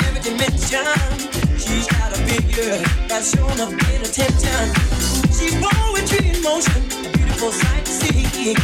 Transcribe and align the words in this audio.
in 0.00 0.06
every 0.06 0.22
dimension. 0.22 0.84
She's 1.58 1.86
got 1.86 2.12
a 2.12 2.18
figure 2.24 2.78
that's 3.08 3.36
shown 3.36 3.52
a 3.60 3.66
great 3.66 4.00
attention. 4.06 4.62
She's 5.36 5.54
poetry 5.60 6.30
in 6.30 6.42
motion, 6.42 6.82
a 7.06 7.10
beautiful 7.16 7.52
sight 7.52 7.84
to 7.84 7.92
see. 7.92 8.54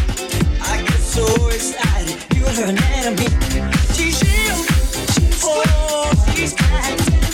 I 0.61 0.83
get 0.83 1.01
so 1.01 1.25
excited, 1.49 2.17
feel 2.33 2.49
her 2.49 2.71
anatomy. 2.71 3.29
She's 3.95 4.23
real, 4.23 4.59
oh, 5.45 6.11
she's 6.35 6.55
got, 6.55 6.99
got 6.99 7.26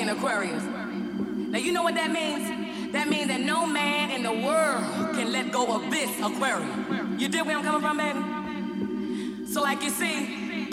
An 0.00 0.08
Aquarius. 0.08 0.62
Now 0.62 1.58
you 1.58 1.72
know 1.72 1.82
what 1.82 1.94
that 1.94 2.10
means? 2.10 2.92
That 2.92 3.06
means 3.06 3.28
that 3.28 3.40
no 3.40 3.66
man 3.66 4.10
in 4.10 4.22
the 4.22 4.32
world 4.32 5.14
can 5.14 5.30
let 5.30 5.52
go 5.52 5.76
of 5.76 5.90
this 5.90 6.10
aquarium. 6.20 7.18
You 7.18 7.28
dig 7.28 7.44
where 7.44 7.58
I'm 7.58 7.62
coming 7.62 7.82
from, 7.82 7.98
baby? 7.98 9.46
So 9.46 9.60
like 9.60 9.82
you 9.82 9.90
see, 9.90 10.68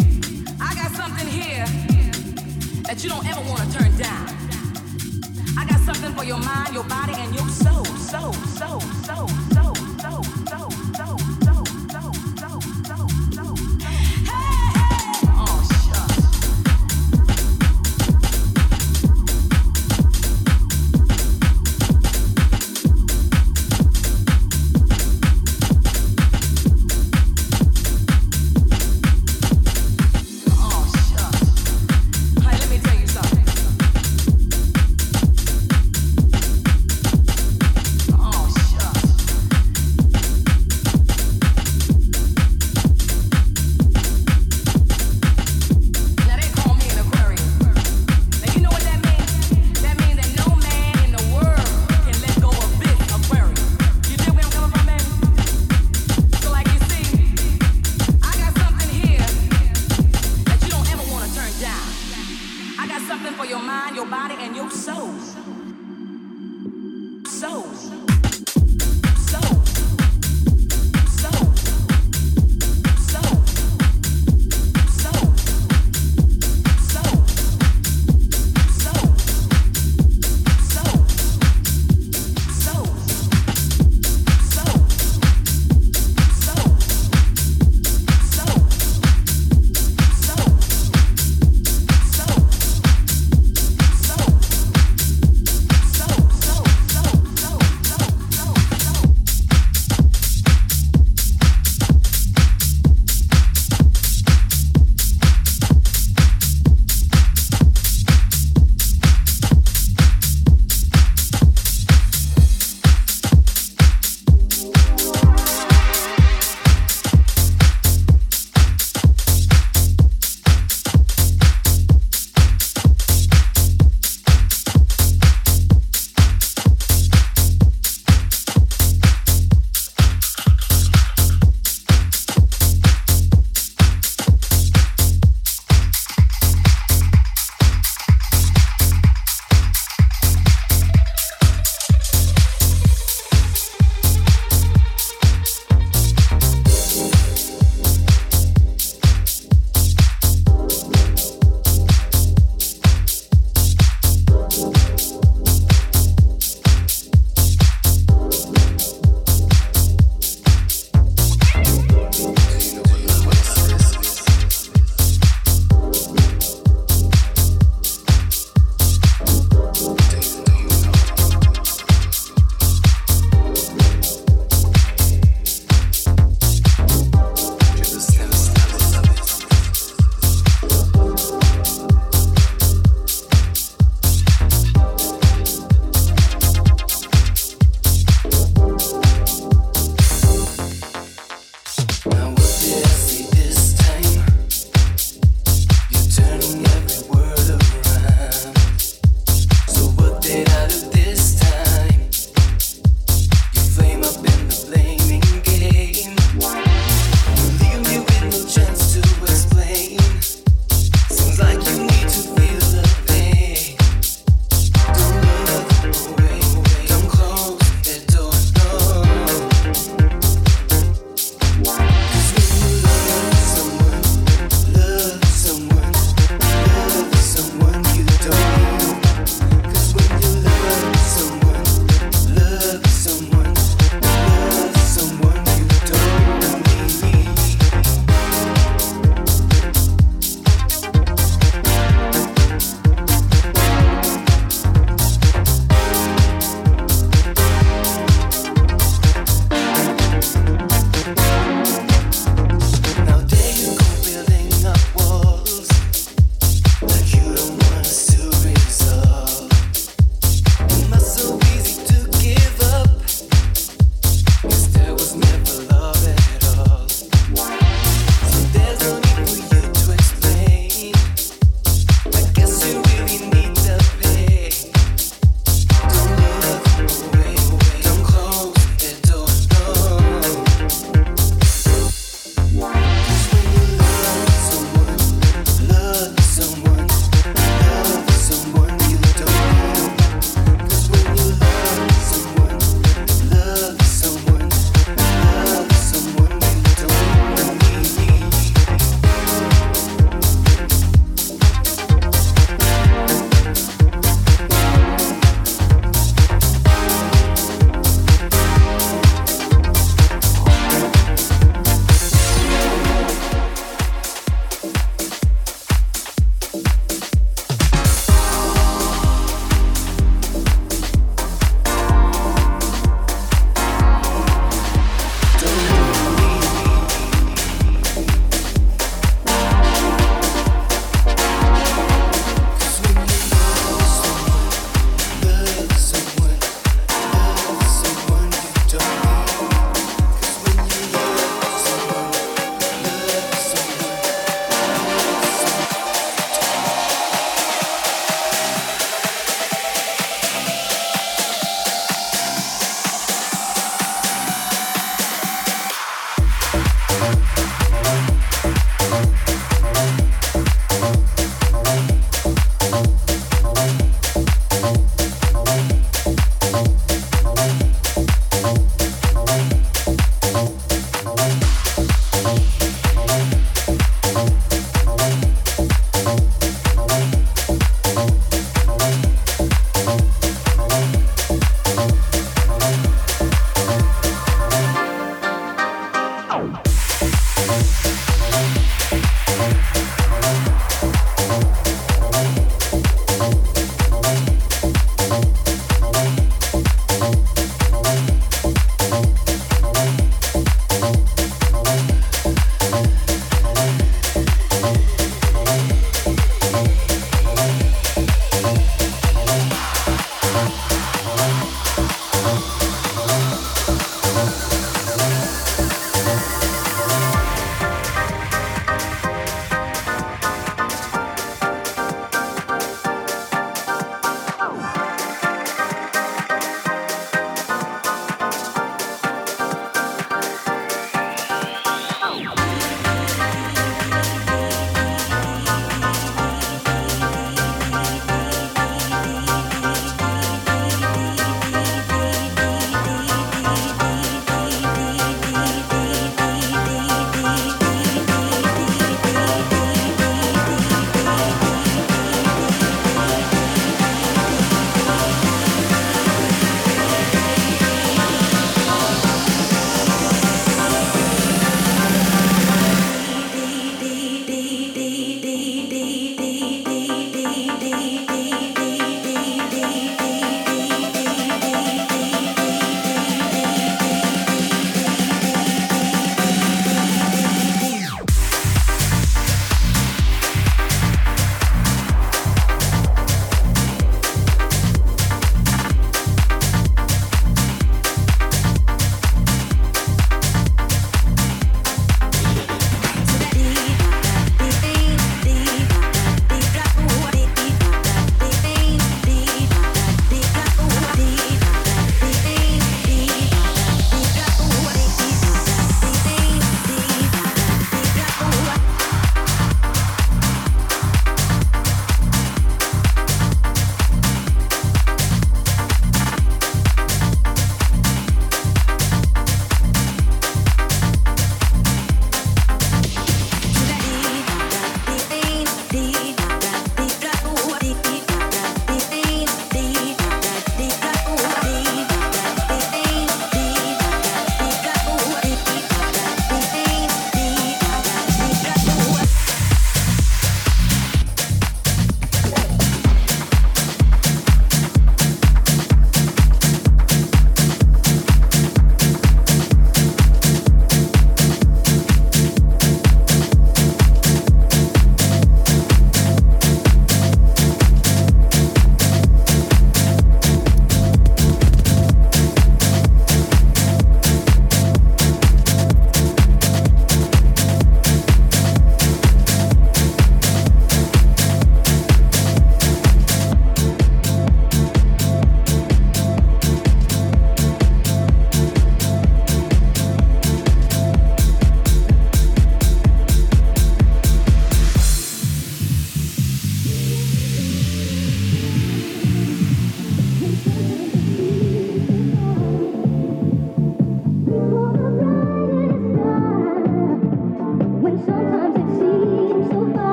I 0.62 0.74
got 0.76 0.92
something 0.92 1.28
here 1.28 1.66
that 2.84 3.04
you 3.04 3.10
don't 3.10 3.28
ever 3.28 3.42
want 3.50 3.70
to 3.70 3.78
turn 3.78 3.98
down. 3.98 4.28
I 5.58 5.66
got 5.68 5.82
something 5.82 6.14
for 6.14 6.24
your 6.24 6.40
mind, 6.40 6.74
your 6.74 6.86
body, 6.86 7.14
and 7.18 7.36
your 7.36 7.50
soul. 7.50 7.84
Soul, 7.84 8.32
soul, 8.32 8.80
soul, 8.80 9.28
soul, 9.28 9.28
soul, 9.52 9.67